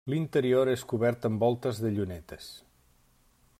[0.11, 2.51] L'interior és cobert amb voltes de llunetes.